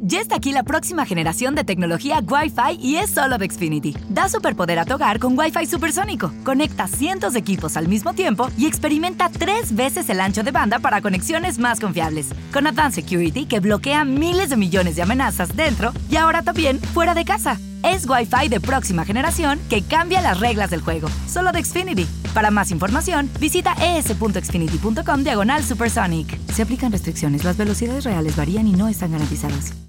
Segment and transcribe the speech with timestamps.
[0.00, 3.96] Ya está aquí la próxima generación de tecnología Wi-Fi y es solo de Xfinity.
[4.08, 6.32] Da superpoder a tu hogar con Wi-Fi supersónico.
[6.44, 10.78] Conecta cientos de equipos al mismo tiempo y experimenta tres veces el ancho de banda
[10.78, 12.28] para conexiones más confiables.
[12.52, 17.14] Con Advanced Security que bloquea miles de millones de amenazas dentro y ahora también fuera
[17.14, 17.58] de casa.
[17.82, 21.08] Es Wi-Fi de próxima generación que cambia las reglas del juego.
[21.28, 22.06] Solo de Xfinity.
[22.32, 26.38] Para más información, visita es.xfinity.com diagonal supersonic.
[26.50, 27.44] Se aplican restricciones.
[27.44, 29.83] Las velocidades reales varían y no están garantizadas.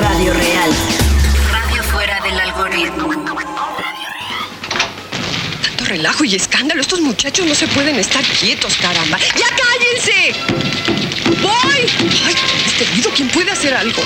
[0.00, 0.70] Radio Real.
[1.50, 3.12] Radio fuera del algoritmo.
[5.62, 6.80] Tanto relajo y escándalo.
[6.80, 9.18] Estos muchachos no se pueden estar quietos, caramba.
[9.18, 10.34] ¡Ya cállense!
[11.42, 11.86] ¡Voy!
[12.24, 12.34] ¡Ay!
[12.66, 14.02] Este ruido, ¿quién puede hacer algo?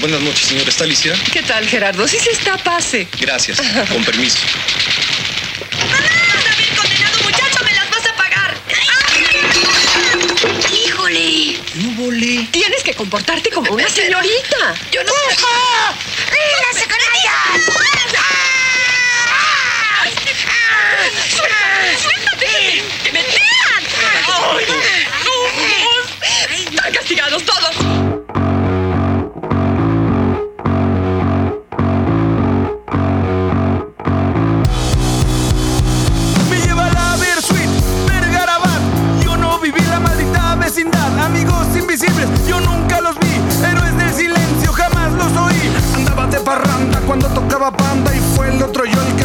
[0.00, 0.68] Buenas noches, señora.
[0.68, 1.14] ¿Está Alicia?
[1.32, 2.06] ¿Qué tal, Gerardo?
[2.06, 3.08] Sí se está, pase.
[3.18, 3.60] Gracias.
[3.92, 4.38] Con permiso.
[12.42, 14.74] Tienes que comportarte como una señorita.
[14.90, 15.12] Yo no...
[15.12, 16.98] ¡Rígase con
[21.96, 22.82] ¡Suéltate!
[23.04, 23.84] ¡Que me tiran!
[24.50, 24.66] ¡Ay!
[26.50, 27.63] ¡Están castigados todos!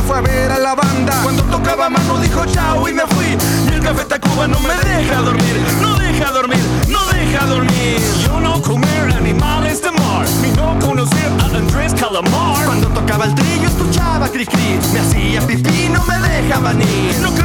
[0.09, 1.13] Fue a ver a la banda.
[1.21, 3.38] Cuando tocaba mano dijo chao y me fui.
[3.69, 5.55] Y el café Tacuba no me deja dormir.
[5.81, 7.99] No deja dormir, no deja dormir.
[8.25, 10.25] Yo no comer animales de mar.
[10.41, 12.65] Ni no conocer a Andrés Calamar.
[12.65, 14.80] Cuando tocaba el trillo escuchaba cri cri.
[14.93, 17.15] Me hacía pipí, no me dejaban ir.
[17.21, 17.39] No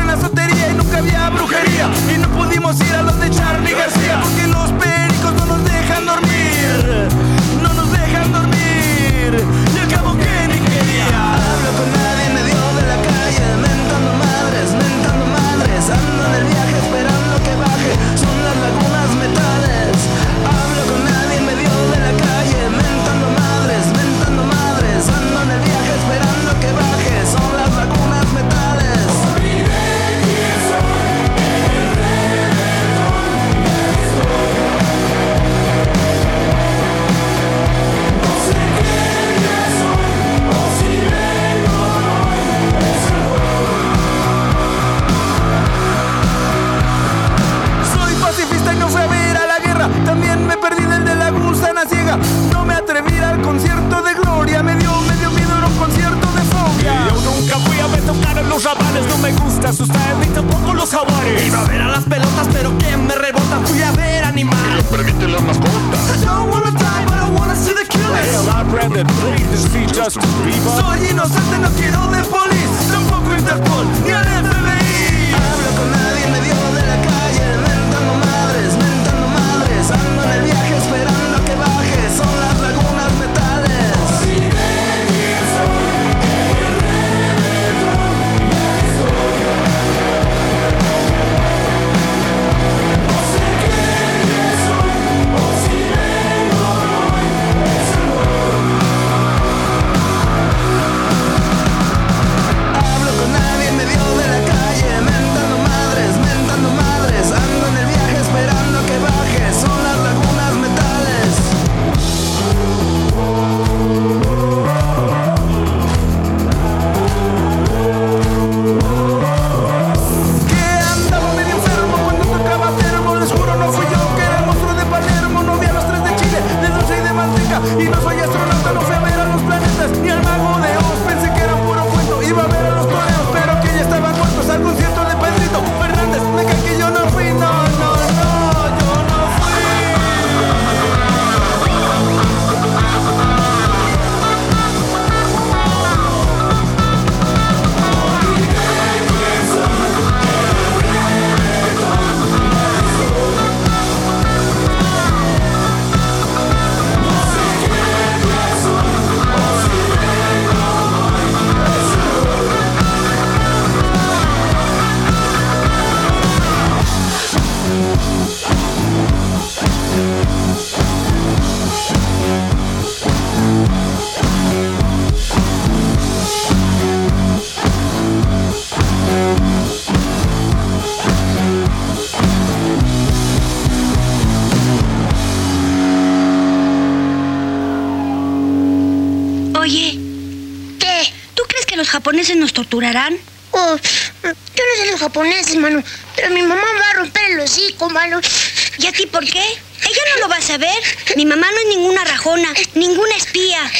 [203.04, 203.70] ninguna espía.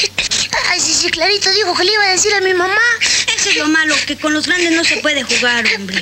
[0.69, 2.81] Ay, sí, sí, clarito dijo que le iba a decir a mi mamá.
[3.35, 6.01] Eso es lo malo, que con los grandes no se puede jugar, hombre.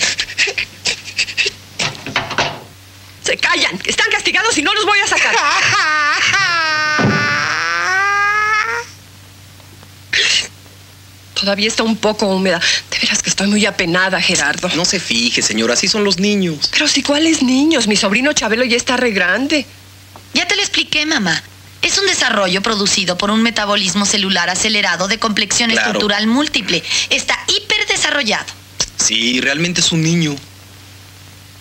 [3.23, 3.79] Se callan.
[3.85, 5.35] Están castigados y no los voy a sacar.
[11.33, 12.61] Todavía está un poco húmeda.
[12.89, 14.69] De veras que estoy muy apenada, Gerardo.
[14.75, 16.69] No se fije, señora, así son los niños.
[16.71, 19.65] Pero si cuáles niños, mi sobrino Chabelo ya está re grande.
[20.33, 21.43] Ya te lo expliqué, mamá.
[21.83, 25.87] Es un desarrollo producido por un metabolismo celular acelerado de complexión Claro.
[25.87, 26.81] estructural múltiple.
[27.09, 28.45] Está hiperdesarrollado.
[28.97, 30.35] Sí, realmente es un niño.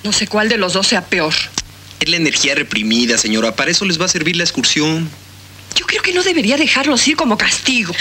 [0.05, 1.35] No sé cuál de los dos sea peor.
[2.01, 3.55] Es la energía reprimida, señora.
[3.55, 5.11] Para eso les va a servir la excursión.
[5.77, 7.95] Yo creo que no debería dejarlos ir como castigo.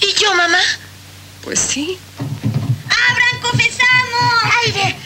[0.00, 0.58] ¿Y yo, mamá?
[1.42, 1.98] Pues sí.
[2.18, 4.52] ¡Abran, confesamos!
[4.64, 4.96] Aire,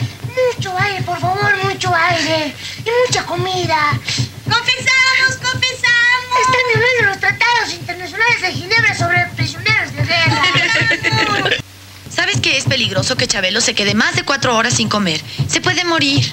[0.56, 2.54] mucho aire, por favor, mucho aire.
[2.84, 3.98] Y mucha comida.
[4.44, 6.09] ¡Confesamos, confesamos!
[6.38, 10.42] Están violando los tratados internacionales de Ginebra sobre prisioneros de guerra.
[12.10, 15.20] ¿Sabes que es peligroso que Chabelo se quede más de cuatro horas sin comer?
[15.48, 16.32] Se puede morir.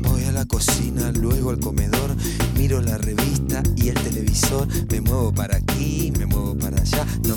[0.00, 2.16] Voy a la cocina, luego al comedor,
[2.56, 7.36] miro la revista y el televisor, me muevo para aquí, me muevo para allá, no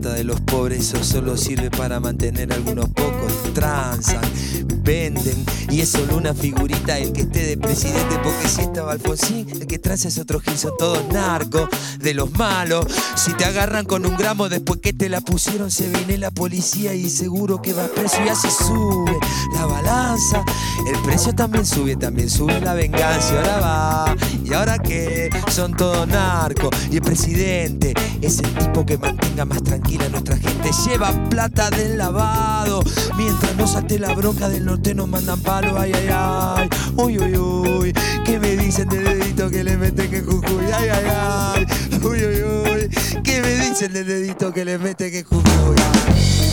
[0.00, 3.32] De los pobres, eso solo sirve para mantener a algunos pocos.
[3.52, 4.20] Transan,
[4.82, 9.48] venden, y es solo una figurita el que esté de presidente, porque si estaba Alfonsín,
[9.50, 11.68] el que transa es otro gil, son todos narcos,
[11.98, 12.86] de los malos.
[13.16, 16.94] Si te agarran con un gramo después que te la pusieron, se viene la policía
[16.94, 19.18] y seguro que va preso y así sube
[19.54, 20.44] la balanza.
[20.86, 23.34] El precio también sube, también sube la venganza.
[23.36, 26.70] Ahora va, y ahora qué, son todos narcos.
[26.90, 30.70] Y el presidente es el tipo que mantenga más tranquila a nuestra gente.
[30.86, 32.82] Lleva plata del lavado.
[33.16, 35.78] Mientras no salte la bronca del norte nos mandan palo.
[35.78, 36.68] Ay, ay, ay.
[36.96, 37.92] Uy, uy, uy.
[38.24, 40.66] ¿Qué me dicen del dedito que le meten que Jujuy?
[40.72, 41.66] Ay, ay, ay.
[42.02, 43.22] Uy, uy, uy.
[43.22, 46.47] ¿Qué me dicen del dedito que le meten que Jujuy?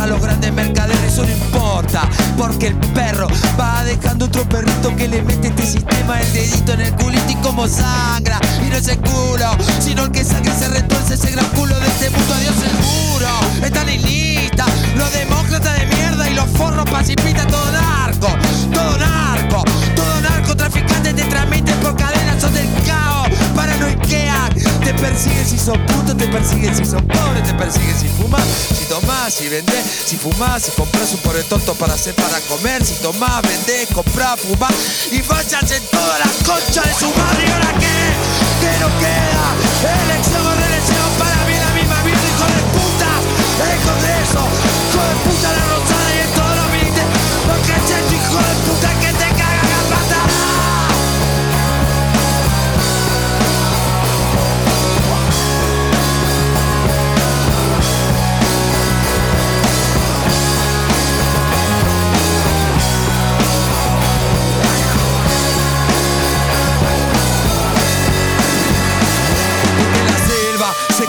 [0.00, 1.12] A los grandes mercaderes.
[1.12, 3.28] Eso no importa, porque el perro
[3.58, 7.34] va dejando otro perrito que le mete este sistema el dedito en el culito y
[7.36, 8.38] como sangra.
[8.64, 11.86] Y no es el culo, sino el que sangre se retuerce ese gran culo de
[11.86, 12.34] este mundo.
[12.34, 13.28] Adiós seguro,
[13.64, 14.66] están en lista.
[14.96, 18.28] Los demócratas de mierda y los forros pacifistas, todo narco,
[18.72, 19.64] todo narco,
[20.48, 26.16] todo narcotraficante te transmiten por cadenas, son del caos, paranoiquean, te persiguen si sos puto,
[26.16, 28.44] te persiguen si sos pobre, te persiguen si fumas,
[28.78, 32.84] si tomás, si vendés, si fumás, si compras un pobre tonto para hacer para comer,
[32.84, 34.72] si tomás, vendés, comprás, fumás
[35.12, 37.44] y vayas en toda la concha de su madre.
[37.46, 37.98] Y ahora qué,
[38.60, 39.44] que no queda,
[40.04, 43.10] elección o reelección para mí la misma mierda, hijo de puta,
[43.72, 44.42] el Congreso,
[44.88, 45.77] hijo de puta la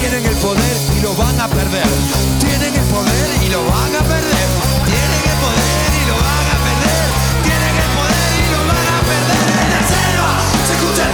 [0.00, 1.86] Tienen el poder y lo van a perder.
[2.38, 4.48] Tienen el poder y lo van a perder.
[4.84, 7.06] Tienen el poder y lo van a perder.
[7.42, 9.44] Tienen el poder y lo van a perder.
[9.62, 10.30] En la selva
[10.66, 11.04] se escucha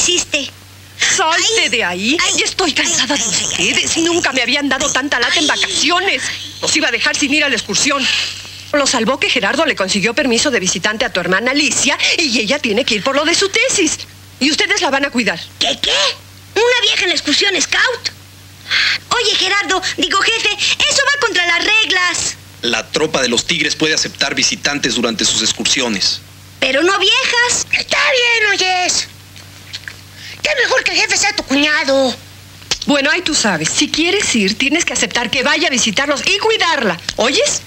[0.00, 0.50] resiste.
[1.16, 2.16] ¡Salte Ay, de ahí!
[2.20, 3.96] ay, Ya estoy cansada ay, de ay, ustedes.
[3.98, 6.22] Nunca me habían dado tanta lata en vacaciones.
[6.60, 8.06] Nos iba a dejar sin ir a la excursión.
[8.72, 12.58] Lo salvó que Gerardo le consiguió permiso de visitante a tu hermana Alicia y ella
[12.58, 13.98] tiene que ir por lo de su tesis.
[14.38, 15.40] Y ustedes la van a cuidar.
[15.58, 15.90] ¿Qué qué?
[16.54, 18.12] ¿Una vieja en la excursión scout?
[19.10, 20.50] Oye, Gerardo, digo jefe,
[20.88, 22.36] eso va contra las reglas.
[22.62, 26.20] La tropa de los tigres puede aceptar visitantes durante sus excursiones.
[26.60, 27.66] Pero no viejas.
[27.72, 29.08] Está bien, oyes.
[30.50, 32.12] Qué mejor que el jefe sea tu cuñado.
[32.86, 33.68] Bueno, ahí tú sabes.
[33.68, 36.98] Si quieres ir, tienes que aceptar que vaya a visitarlos y cuidarla.
[37.16, 37.62] ¿Oyes?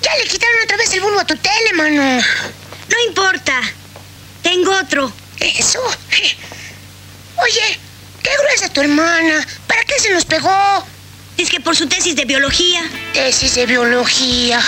[0.00, 2.02] Ya le quitaron otra vez el bulbo a tu tele, mano.
[2.02, 3.60] No importa.
[4.42, 5.12] Tengo otro.
[5.38, 5.82] Eso.
[7.36, 7.78] Oye,
[8.22, 9.46] qué gruesa tu hermana.
[9.66, 10.86] ¿Para qué se nos pegó?
[11.36, 12.82] Es que por su tesis de biología.
[13.12, 14.62] Tesis de biología.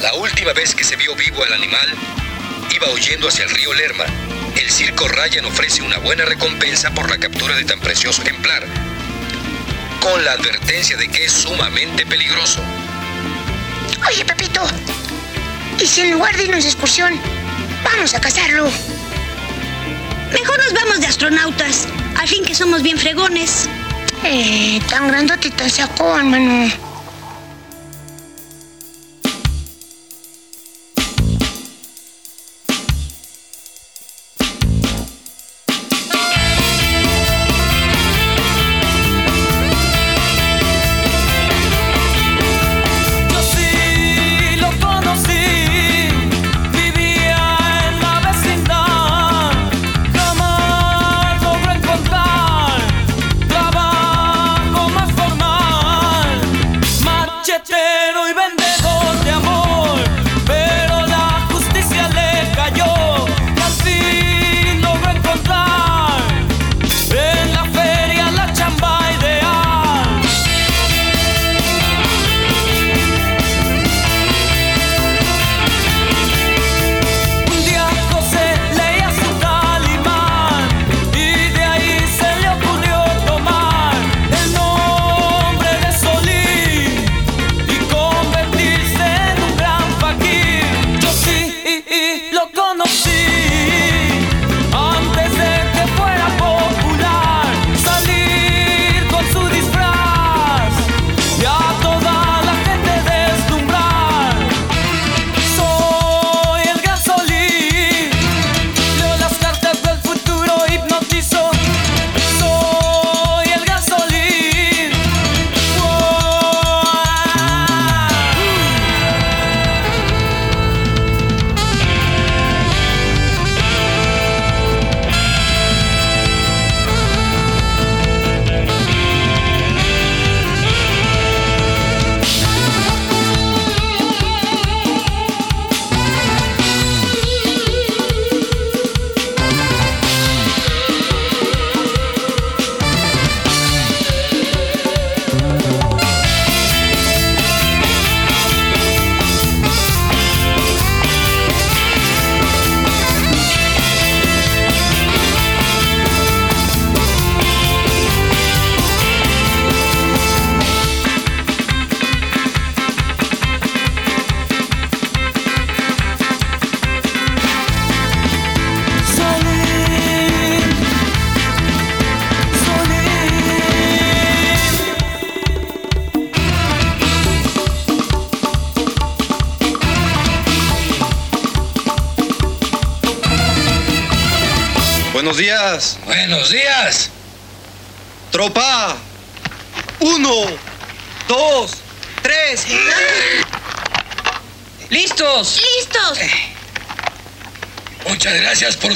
[0.00, 1.94] La última vez que se vio vivo al animal,
[2.74, 4.06] iba huyendo hacia el río Lerma.
[4.64, 8.64] El circo Ryan ofrece una buena recompensa por la captura de tan precioso ejemplar,
[10.00, 12.62] con la advertencia de que es sumamente peligroso.
[14.08, 14.62] Oye, Pepito.
[15.78, 17.20] ¿Y si en lugar de irnos de excursión,
[17.84, 18.70] vamos a cazarlo?
[20.32, 21.86] Mejor nos vamos de astronautas.
[22.18, 23.68] Al fin que somos bien fregones.
[24.24, 26.72] Eh, tan grandote y tan sacón,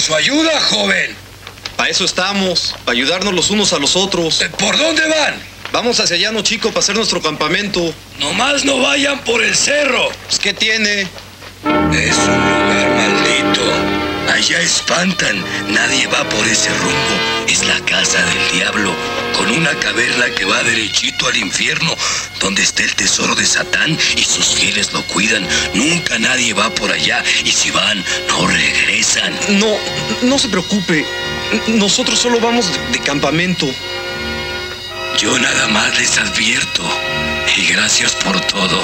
[0.09, 1.15] su ayuda, joven.
[1.77, 4.43] Para eso estamos, para ayudarnos los unos a los otros.
[4.59, 5.35] ¿Por dónde van?
[5.71, 7.93] Vamos hacia Llano Chico para hacer nuestro campamento.
[8.19, 10.09] Nomás no vayan por el cerro.
[10.27, 11.03] Pues, ¿Qué tiene?
[11.03, 13.61] Es un lugar maldito.
[14.49, 15.45] Ya espantan.
[15.69, 17.47] Nadie va por ese rumbo.
[17.47, 18.95] Es la casa del diablo,
[19.39, 21.97] con una caverna que va derechito al infierno,
[22.41, 25.47] donde está el tesoro de Satán y sus fieles lo cuidan.
[25.75, 29.33] Nunca nadie va por allá y si van, no regresan.
[29.61, 29.77] No,
[30.23, 31.07] no se preocupe.
[31.69, 33.67] Nosotros solo vamos de, de campamento.
[35.19, 36.83] Yo nada más les advierto.
[37.57, 38.83] Y gracias por todo.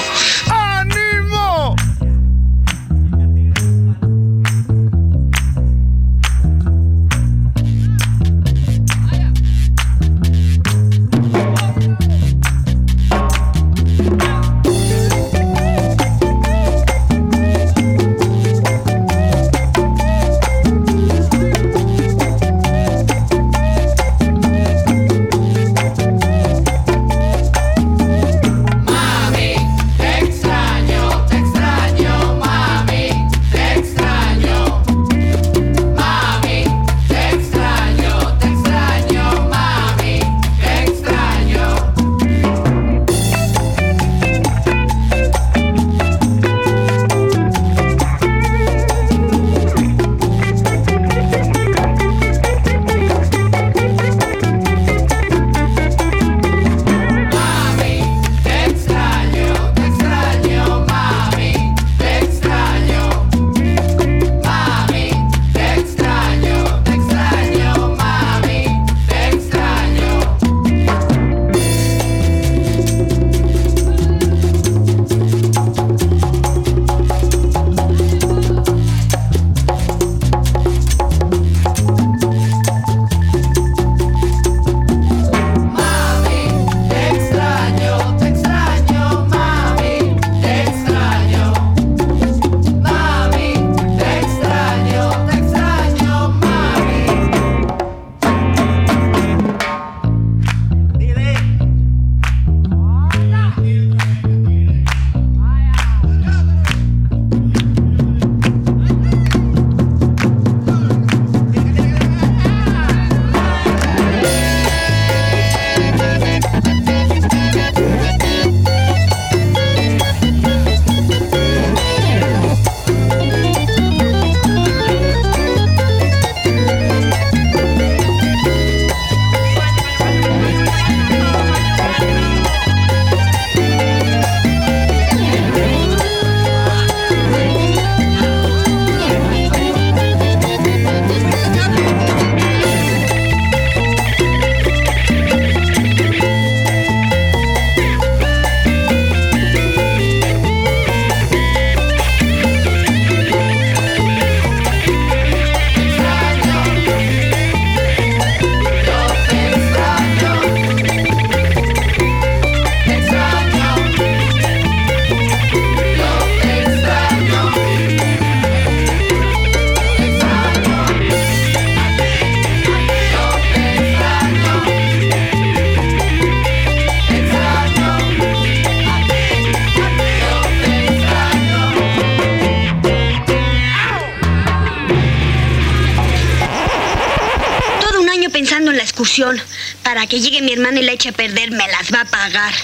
[190.54, 192.54] Hermana y la eche a perder, me las va a pagar.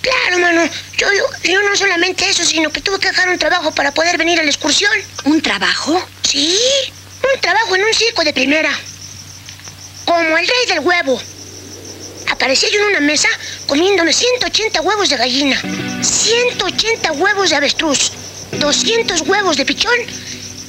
[0.00, 0.62] Claro, mano.
[0.96, 4.16] Yo, yo, yo no solamente eso, sino que tuve que dejar un trabajo para poder
[4.16, 4.92] venir a la excursión.
[5.24, 6.02] ¿Un trabajo?
[6.22, 6.56] Sí,
[7.34, 8.70] un trabajo en un circo de primera.
[10.04, 11.20] Como el rey del huevo.
[12.30, 13.28] Aparecí yo en una mesa
[13.66, 15.60] comiéndome 180 huevos de gallina,
[16.00, 18.12] 180 huevos de avestruz,
[18.52, 19.98] 200 huevos de pichón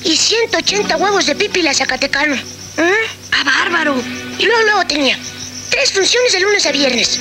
[0.03, 2.35] y 180 huevos de pípila zacatecano.
[2.35, 3.31] ¿Mm?
[3.31, 3.95] ¡Ah, bárbaro!
[4.39, 5.17] Y luego, luego tenía
[5.81, 7.19] tres funciones de lunes a viernes,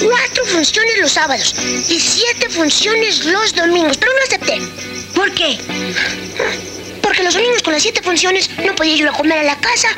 [0.00, 1.52] cuatro funciones los sábados
[1.88, 3.96] y siete funciones los domingos.
[3.96, 4.60] Pero no acepté.
[5.16, 5.58] ¿Por qué?
[7.02, 9.88] Porque los domingos con las siete funciones no podía ir a comer a la casa.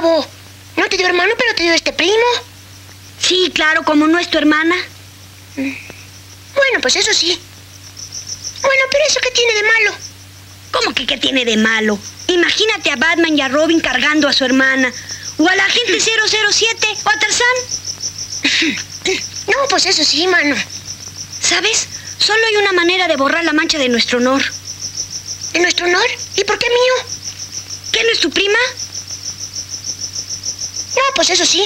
[0.00, 2.14] No te dio hermano, pero te dio este primo.
[3.20, 4.76] Sí, claro, como no es tu hermana.
[5.56, 7.38] Bueno, pues eso sí.
[8.62, 9.92] Bueno, pero eso qué tiene de malo.
[10.70, 11.98] ¿Cómo que qué tiene de malo?
[12.28, 14.92] Imagínate a Batman y a Robin cargando a su hermana.
[15.38, 17.56] O a la gente 007 o a Tarzán.
[19.48, 20.54] No, pues eso sí, mano.
[21.40, 21.88] ¿Sabes?
[22.18, 24.44] Solo hay una manera de borrar la mancha de nuestro honor.
[25.52, 26.06] ¿De nuestro honor?
[26.36, 26.94] ¿Y por qué mío?
[27.90, 28.58] ¿Qué no es tu prima?
[30.96, 31.62] No, pues eso sí.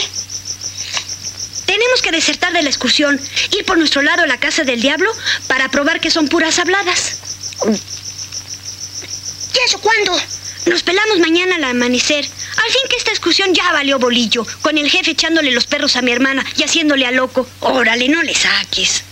[1.66, 3.20] Tenemos que desertar de la excursión,
[3.56, 5.10] ir por nuestro lado a la casa del diablo
[5.46, 7.16] para probar que son puras habladas.
[9.54, 10.14] ¿Y eso cuándo?
[10.66, 12.24] Nos pelamos mañana al amanecer.
[12.24, 16.02] Al fin que esta excursión ya valió bolillo, con el jefe echándole los perros a
[16.02, 17.48] mi hermana y haciéndole a loco.
[17.60, 19.04] Órale, no le saques.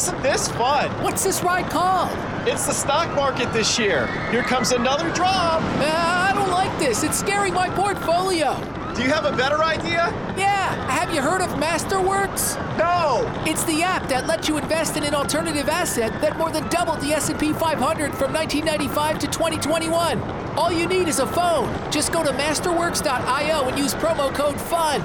[0.00, 0.88] Isn't this fun?
[1.04, 2.08] What's this ride called?
[2.48, 4.06] It's the stock market this year.
[4.30, 5.60] Here comes another drop.
[5.60, 7.02] Uh, I don't like this.
[7.02, 8.54] It's scaring my portfolio.
[8.94, 10.08] Do you have a better idea?
[10.38, 12.56] Yeah, have you heard of Masterworks?
[12.78, 13.30] No.
[13.46, 17.02] It's the app that lets you invest in an alternative asset that more than doubled
[17.02, 20.18] the S&P 500 from 1995 to 2021.
[20.56, 21.68] All you need is a phone.
[21.92, 25.04] Just go to masterworks.io and use promo code FUN.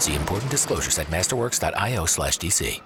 [0.00, 2.80] See important disclosures at masterworks.io/dc.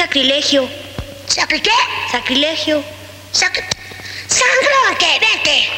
[0.00, 0.66] sacrilegio.
[1.26, 1.76] ¿Sacre qué?
[2.10, 2.82] Sacrilegio.
[3.32, 3.62] Sacre...
[4.28, 5.68] ¡Sangrón, que vete!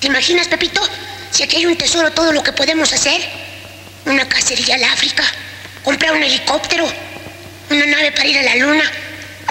[0.00, 0.80] ¿Te imaginas, Pepito?
[1.30, 3.20] Si aquí hay un tesoro, todo lo que podemos hacer.
[4.06, 5.22] Una cacería al África.
[5.84, 6.90] Comprar un helicóptero.
[7.68, 8.90] Una nave para ir a la luna.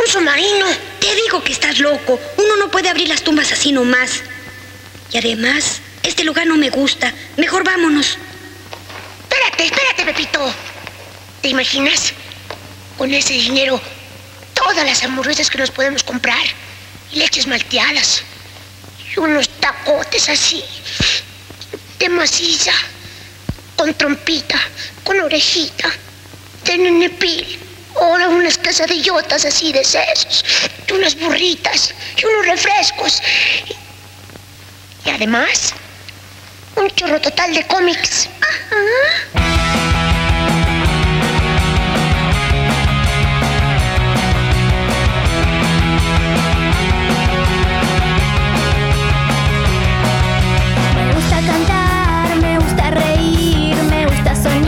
[0.01, 0.65] Un submarino.
[0.99, 2.19] Te digo que estás loco.
[2.37, 4.23] Uno no puede abrir las tumbas así nomás.
[5.11, 7.13] Y además, este lugar no me gusta.
[7.37, 8.17] Mejor vámonos.
[9.29, 10.53] Espérate, espérate, Pepito.
[11.43, 12.13] ¿Te imaginas?
[12.97, 13.79] con ese dinero.
[14.53, 16.43] Todas las hamburguesas que nos podemos comprar,
[17.13, 18.23] leches malteadas.
[19.15, 20.63] Y unos tacotes así,
[21.99, 22.73] de maciza,
[23.75, 24.59] con trompita,
[25.03, 25.89] con orejita,
[26.65, 27.59] de nenepil.
[27.95, 30.43] Ahora unas quesadillotas así de sesos,
[30.87, 31.93] y unas burritas.
[32.17, 33.21] Y unos refrescos.
[35.05, 35.73] Y además,
[36.75, 38.29] un chorro total de cómics.
[54.17, 54.66] está soñando.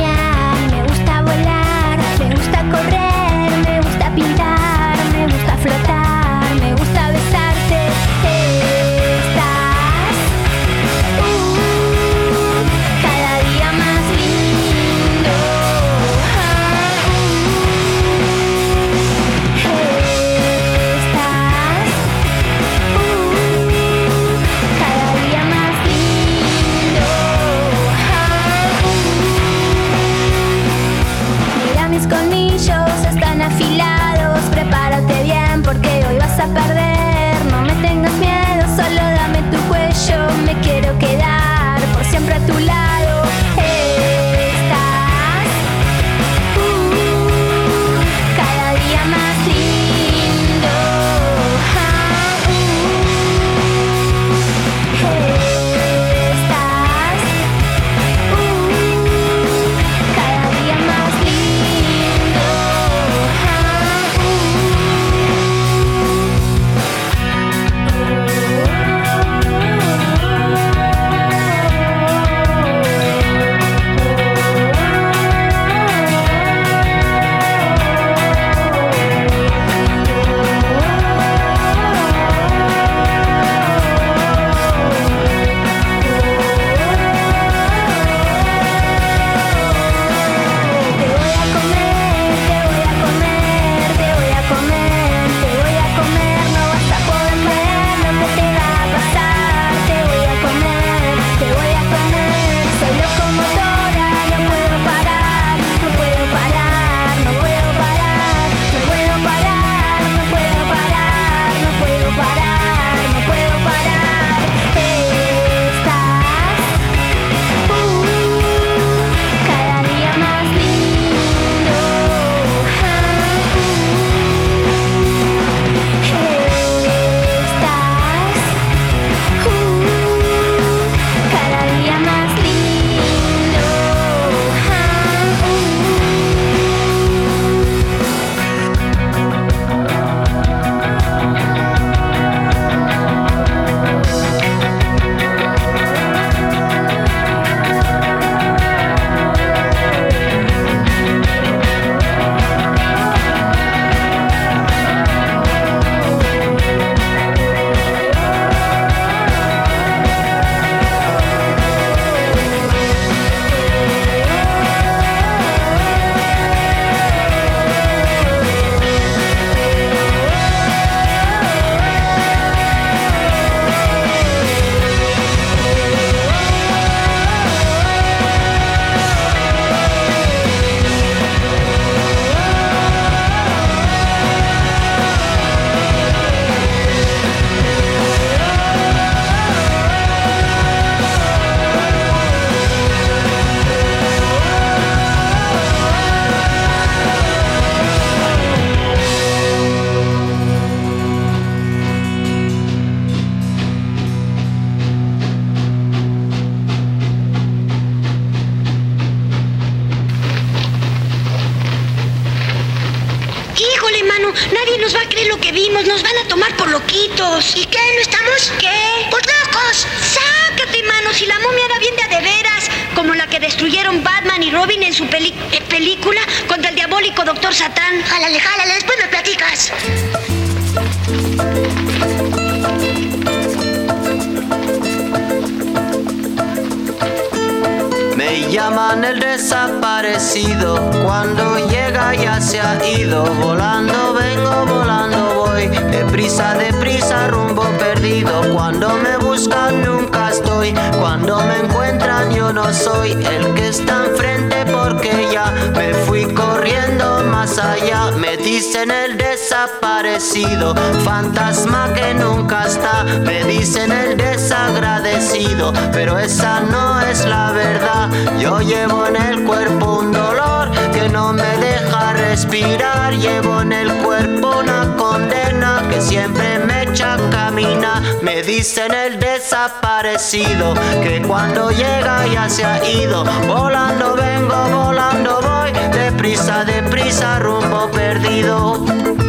[261.05, 268.09] Fantasma que nunca está, me dicen el desagradecido, pero esa no es la verdad.
[268.37, 273.93] Yo llevo en el cuerpo un dolor que no me deja respirar, llevo en el
[274.03, 278.01] cuerpo una condena que siempre me echa a caminar.
[278.21, 285.71] Me dicen el desaparecido, que cuando llega ya se ha ido, volando vengo, volando voy,
[285.93, 289.28] deprisa, deprisa, rumbo perdido.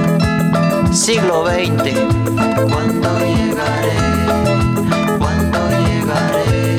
[0.93, 1.93] siglo XX.
[2.69, 3.95] ¿Cuándo llegaré?
[5.17, 6.77] ¿Cuándo llegaré?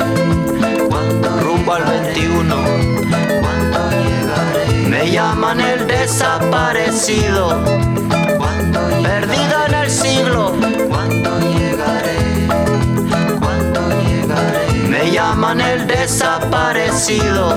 [0.88, 2.56] ¿Cuándo rumbo al 21?
[3.40, 4.88] ¿Cuándo llegaré?
[4.88, 7.64] Me llaman el desaparecido.
[8.36, 10.54] ¿Cuándo Perdido en el siglo.
[10.88, 12.46] ¿Cuándo llegaré?
[13.40, 14.88] ¿Cuándo llegaré?
[14.88, 17.48] Me llaman el desaparecido.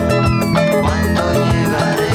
[0.81, 2.14] ¿Cuándo llegaré?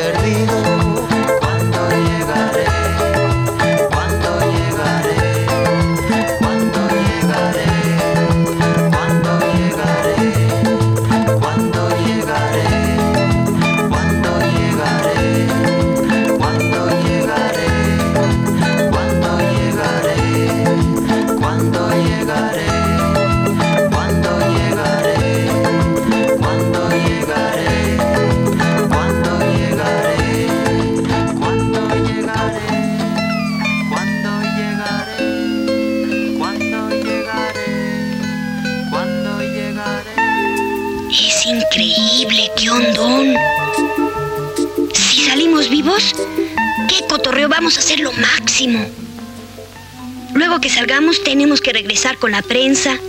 [47.71, 48.85] vamos a hacer lo máximo.
[50.33, 52.99] Luego que salgamos tenemos que regresar con la prensa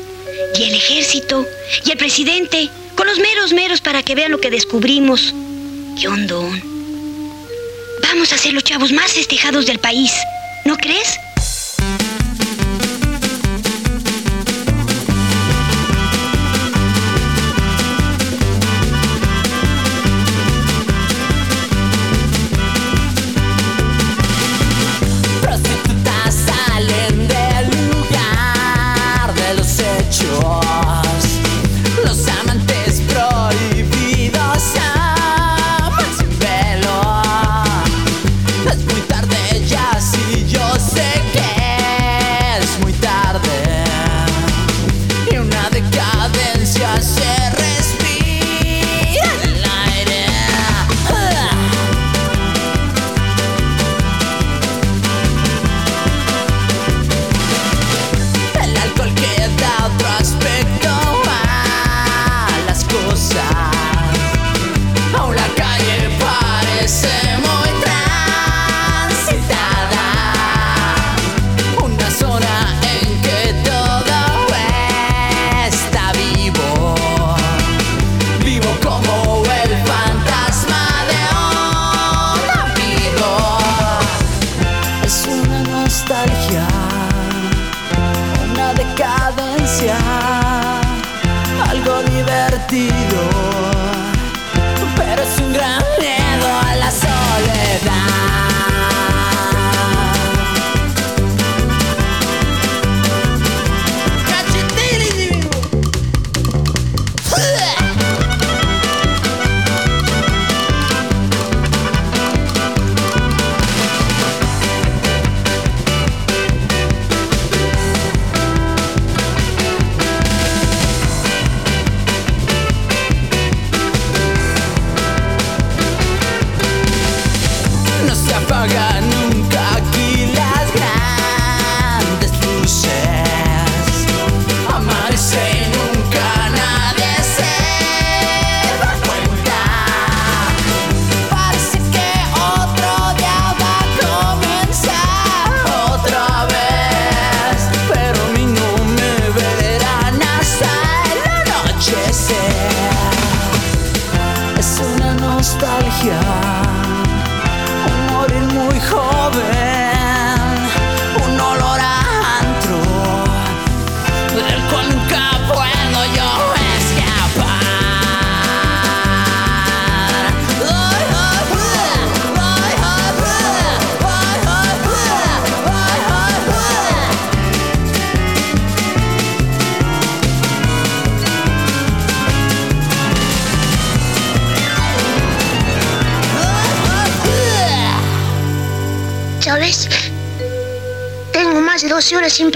[0.56, 1.44] y el ejército
[1.84, 5.34] y el presidente, con los meros meros para que vean lo que descubrimos.
[6.00, 6.62] Qué hondón.
[8.02, 10.12] Vamos a ser los chavos más festejados del país,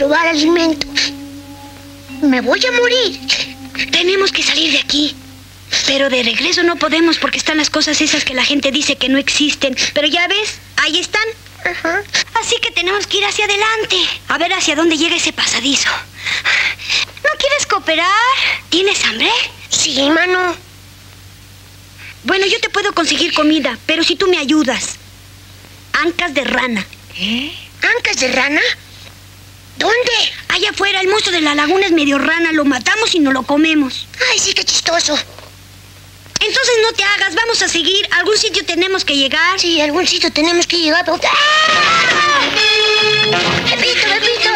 [0.07, 0.87] 12 horas sin probar alimento.
[2.23, 3.21] Me voy a morir.
[3.91, 5.15] Tenemos que salir de aquí.
[5.87, 9.09] Pero de regreso no podemos porque están las cosas esas que la gente dice que
[9.09, 9.77] no existen.
[9.95, 11.27] Pero ya ves, ahí están.
[12.41, 13.97] Así que tenemos que ir hacia adelante.
[14.29, 15.91] A ver hacia dónde llega ese pasadizo.
[17.25, 18.07] ¿No quieres cooperar?
[18.71, 19.31] ¿Tienes hambre?
[19.69, 20.55] Sí, mano.
[22.23, 24.97] Bueno, yo te puedo conseguir comida, pero si tú me ayudas.
[25.93, 26.87] Ancas de rana.
[27.19, 27.53] ¿Eh?
[27.97, 28.61] ¿Ancas de rana?
[29.77, 30.33] ¿Dónde?
[30.49, 32.53] Allá afuera, el monstruo de la laguna es medio rana.
[32.53, 34.07] Lo matamos y no lo comemos.
[34.31, 35.19] Ay, sí, qué chistoso.
[36.41, 38.07] Entonces no te hagas, vamos a seguir.
[38.13, 39.59] A algún sitio tenemos que llegar.
[39.59, 41.19] Sí, a algún sitio tenemos que llegar, pero...
[41.25, 42.07] ¡Ah!
[43.69, 44.51] Pepito, Pepito,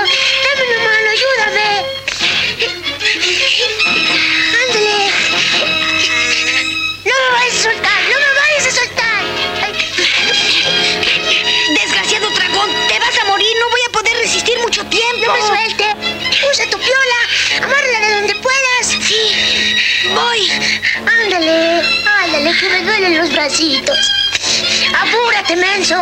[25.01, 25.97] Apúrate, menso.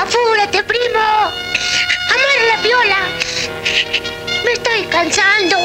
[0.00, 0.98] Apúrate, primo.
[0.98, 2.96] Amarra la piola.
[4.46, 5.58] Me estoy cansando.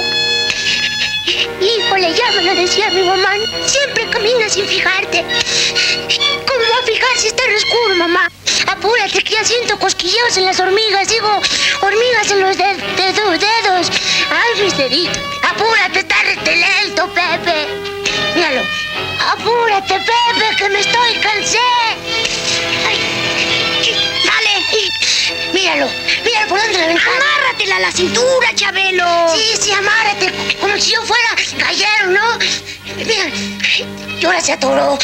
[1.61, 3.29] Híjole, ya me lo decía mi mamá.
[3.65, 5.23] Siempre caminas sin fijarte.
[5.23, 8.29] ¿Cómo va a fijar si está en oscuro, mamá?
[8.67, 11.07] Apúrate, que ya siento cosquilleos en las hormigas.
[11.07, 11.29] Digo,
[11.81, 13.89] hormigas en los de- dedos.
[14.29, 15.17] Ay, mis deditos.
[15.49, 17.67] Apúrate, está lento, Pepe.
[18.35, 18.63] Míralo.
[19.29, 21.59] Apúrate, Pepe, que me estoy cansé.
[22.87, 22.99] Ay.
[24.25, 24.91] Dale.
[25.53, 25.87] Míralo,
[26.25, 27.11] míralo por donde la ventana.
[27.15, 29.35] Amárratela a la cintura, Chabelo.
[29.35, 32.39] Sí, sí, amárrate, como si yo fuera gallero, ¿no?
[32.97, 33.25] Mira,
[34.19, 34.97] y ahora se atoró.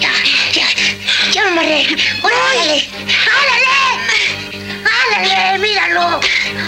[0.00, 0.12] Ya,
[0.52, 0.66] ya,
[1.32, 1.86] ya me amarré.
[2.22, 2.88] Ahora, ¡Árale!
[3.40, 3.76] ¡Árale!
[4.86, 5.58] ¡Árale!
[5.58, 6.20] ¡Míralo!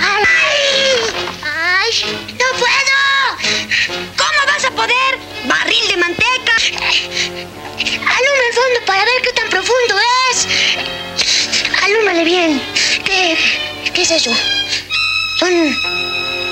[0.02, 0.56] ¡Ay!
[1.44, 1.90] ¡Ay!
[2.32, 2.98] ¡No puedo!
[4.16, 5.29] ¿Cómo vas a poder?
[5.50, 6.54] Barril de manteca.
[8.16, 9.94] Alumbra el fondo para ver qué tan profundo
[10.30, 10.46] es.
[11.84, 12.62] Alúmbrale bien.
[13.04, 13.36] ¿Qué,
[14.02, 14.30] es eso?
[15.38, 15.52] ¿Son,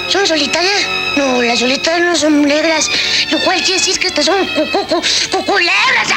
[0.09, 0.80] son solitarias?
[1.16, 2.90] No, las solitarias no son negras.
[3.30, 6.09] Lo cual quiere decir que estas son cu- cu- cu- cu- culebras.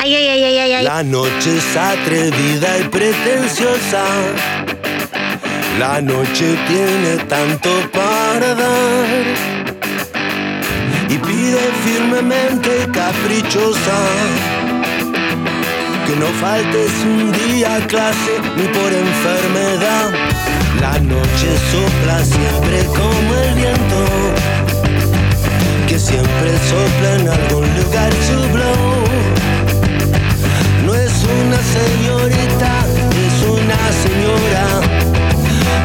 [0.00, 0.84] Ay, ay, ay, ay, ay, ay, ay.
[0.84, 4.04] La noche es atrevida y pretenciosa.
[5.78, 9.57] La noche tiene tanto para dar.
[11.08, 13.98] Y pide firmemente caprichosa.
[16.06, 20.10] Que no faltes un día a clase ni por enfermedad.
[20.80, 24.00] La noche sopla siempre como el viento.
[25.86, 28.38] Que siempre sopla en algún lugar su.
[30.86, 32.70] No es una señorita,
[33.26, 34.64] es una señora.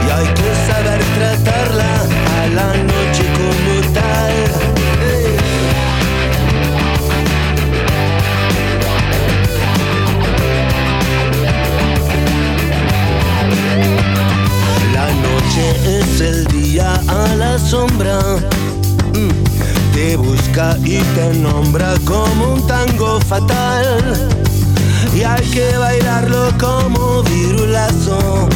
[0.06, 1.92] Y hay que saber tratarla
[2.40, 2.83] a la noche
[15.56, 18.20] es el día a la sombra.
[19.14, 19.94] Mm.
[19.94, 24.30] Te busca y te nombra como un tango fatal.
[25.16, 28.50] Y hay que bailarlo como virulazo.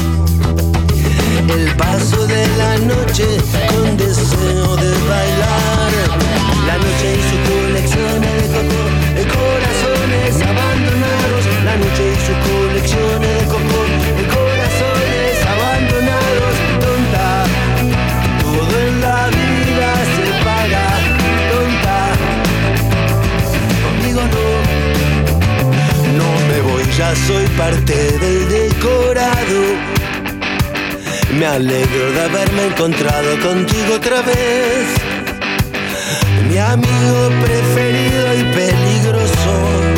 [1.48, 3.26] El paso de la noche
[3.70, 5.92] con deseo de bailar.
[6.66, 11.46] La noche y su colección de corazones abandonados.
[11.64, 13.87] La noche y su colección de coco,
[26.18, 29.62] No me voy, ya soy parte del decorado.
[31.38, 34.88] Me alegro de haberme encontrado contigo otra vez.
[36.50, 39.97] Mi amigo preferido y peligroso.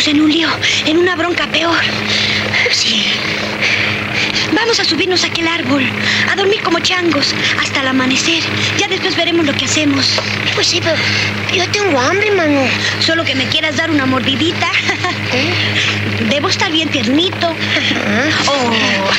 [0.00, 0.48] en un lío,
[0.86, 1.76] en una bronca peor.
[2.70, 3.04] Sí.
[4.54, 5.84] Vamos a subirnos a aquel árbol,
[6.30, 8.42] a dormir como changos, hasta el amanecer.
[8.78, 10.18] Ya después veremos lo que hacemos.
[10.54, 10.96] Pues sí, pero
[11.54, 12.62] yo tengo hambre, mano.
[13.00, 14.70] Solo que me quieras dar una mordidita.
[15.32, 15.52] ¿Eh?
[16.30, 17.54] Debo estar bien tiernito.
[18.06, 18.30] ¿Ah?
[18.46, 19.10] Oh,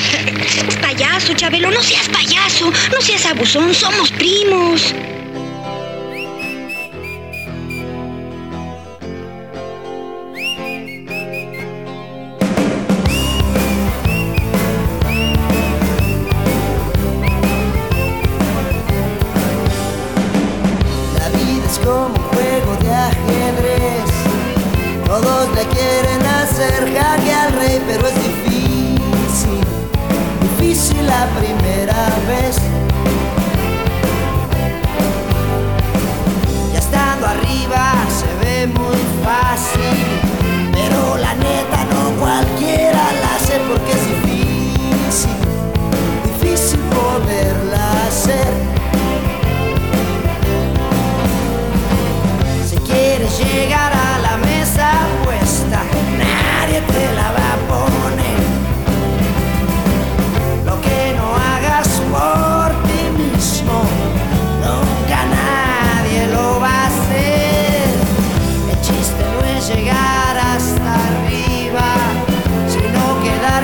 [0.81, 4.93] payaso, Chabelo, no seas payaso, no seas abusón, somos primos.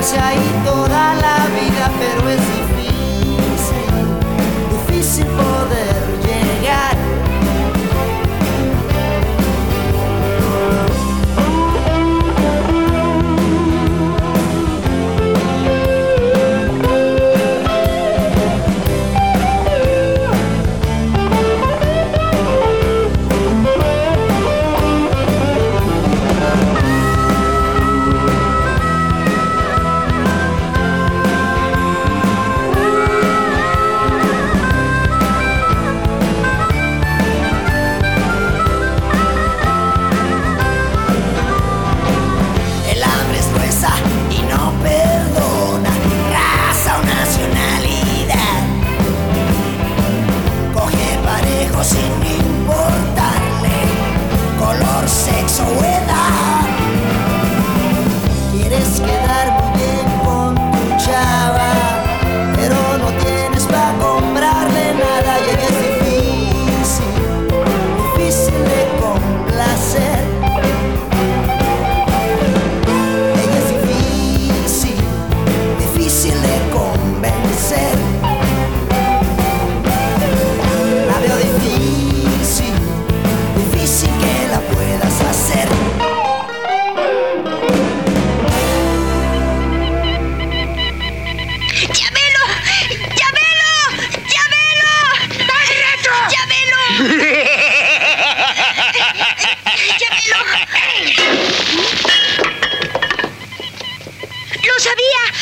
[0.01, 0.48] já ir.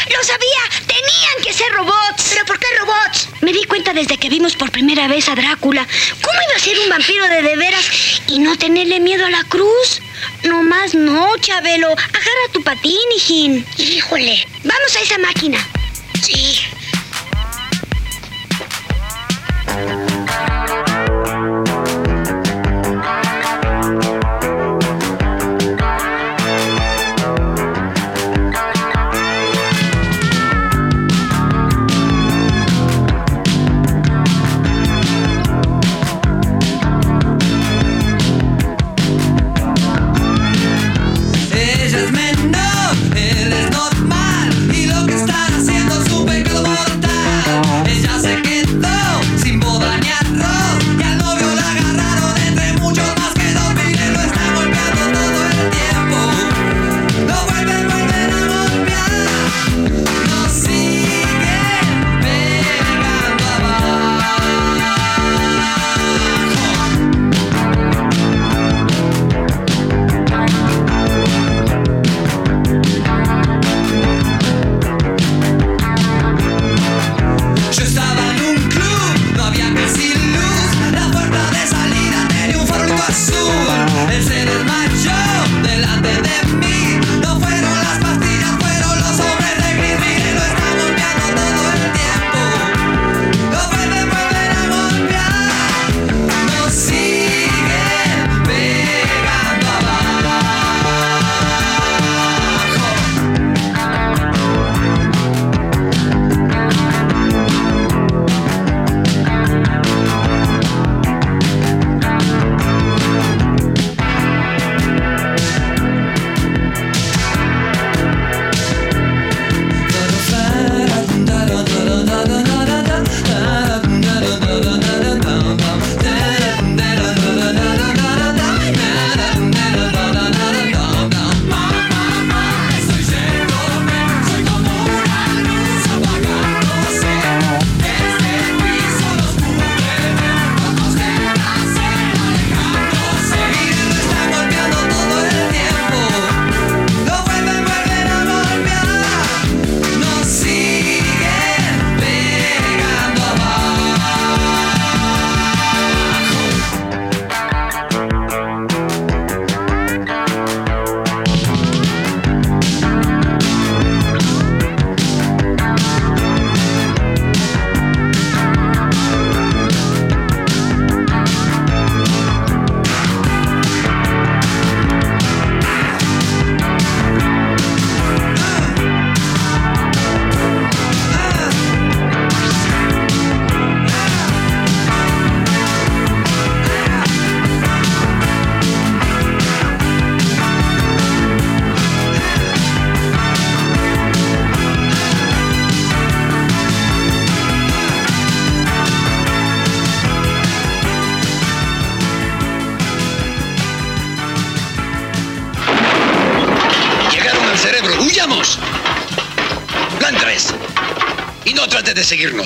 [0.10, 0.86] ¡Lo sabía!
[0.88, 2.32] ¡Tenían que ser robots!
[2.34, 3.30] ¿Pero por qué robots?
[3.42, 5.86] Me di cuenta desde que vimos por primera vez a Drácula.
[6.22, 7.86] ¿Cómo iba a ser un vampiro de de veras
[8.28, 10.02] y no tenerle miedo a la cruz?
[10.44, 11.92] No más no, Chabelo.
[11.92, 13.66] Agarra tu patín, hijín.
[13.78, 14.48] Híjole.
[14.64, 15.60] Vamos a esa máquina.
[16.22, 16.68] Sí.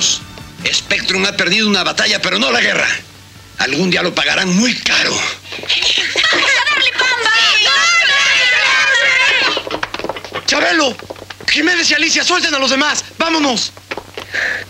[0.00, 2.88] Spectrum ha perdido una batalla, pero no la guerra.
[3.58, 5.12] Algún día lo pagarán muy caro.
[10.46, 10.96] ¡Chabelo!
[11.48, 13.04] Jiménez y Alicia, suelten a los demás.
[13.18, 13.72] ¡Vámonos!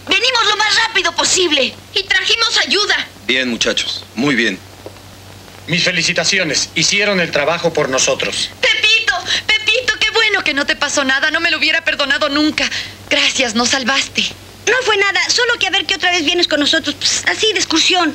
[0.08, 1.74] Venimos lo más rápido posible.
[1.94, 3.06] Y trajimos ayuda.
[3.26, 4.04] Bien, muchachos.
[4.14, 4.58] Muy bien.
[5.68, 6.70] Mis felicitaciones.
[6.74, 8.50] Hicieron el trabajo por nosotros.
[8.60, 9.14] Pepito,
[9.46, 11.30] Pepito, qué bueno que no te pasó nada.
[11.30, 12.68] No me lo hubiera perdonado nunca.
[13.08, 14.24] Gracias, nos salvaste.
[14.66, 17.52] No fue nada, solo que a ver que otra vez vienes con nosotros, pues, así
[17.52, 18.14] de excursión.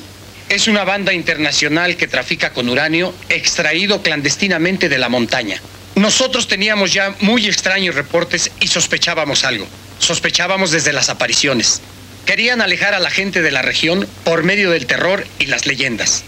[0.50, 5.62] Es una banda internacional que trafica con uranio extraído clandestinamente de la montaña.
[5.96, 9.68] Nosotros teníamos ya muy extraños reportes y sospechábamos algo.
[10.00, 11.82] Sospechábamos desde las apariciones.
[12.26, 16.24] Querían alejar a la gente de la región por medio del terror y las leyendas.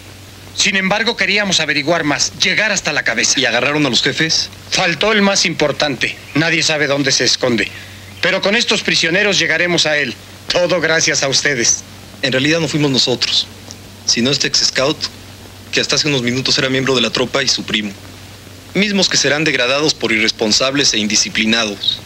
[0.55, 3.39] Sin embargo, queríamos averiguar más, llegar hasta la cabeza.
[3.39, 4.49] ¿Y agarraron a los jefes?
[4.71, 6.17] Faltó el más importante.
[6.33, 7.69] Nadie sabe dónde se esconde.
[8.21, 10.13] Pero con estos prisioneros llegaremos a él.
[10.51, 11.83] Todo gracias a ustedes.
[12.21, 13.47] En realidad no fuimos nosotros,
[14.05, 14.97] sino este ex scout
[15.71, 17.91] que hasta hace unos minutos era miembro de la tropa y su primo.
[18.73, 22.01] Mismos que serán degradados por irresponsables e indisciplinados.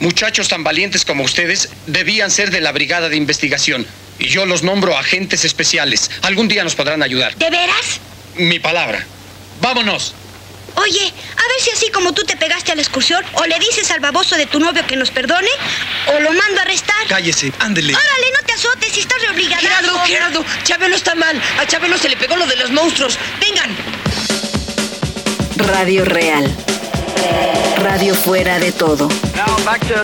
[0.00, 3.86] Muchachos tan valientes como ustedes debían ser de la brigada de investigación.
[4.18, 6.10] Y yo los nombro agentes especiales.
[6.22, 7.36] Algún día nos podrán ayudar.
[7.36, 8.00] ¿De veras?
[8.36, 9.04] Mi palabra.
[9.60, 10.14] ¡Vámonos!
[10.78, 13.90] Oye, a ver si así como tú te pegaste a la excursión, o le dices
[13.90, 15.48] al baboso de tu novio que nos perdone,
[16.06, 17.06] o lo mando a arrestar.
[17.08, 17.94] Cállese, ándele.
[17.94, 19.60] Órale, no te azotes, si estás reobligado.
[19.60, 21.40] Gerardo, Gerardo, Chabelo está mal.
[21.58, 23.18] A Chabelo se le pegó lo de los monstruos.
[23.40, 23.76] Vengan.
[25.72, 26.56] Radio Real.
[27.82, 29.08] Radio fuera de todo.
[29.34, 30.02] Now back to